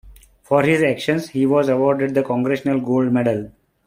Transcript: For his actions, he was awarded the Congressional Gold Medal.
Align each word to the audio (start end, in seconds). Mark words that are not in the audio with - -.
For 0.41 0.63
his 0.63 0.81
actions, 0.81 1.29
he 1.29 1.45
was 1.45 1.69
awarded 1.69 2.15
the 2.15 2.23
Congressional 2.23 2.79
Gold 2.79 3.13
Medal. 3.13 3.51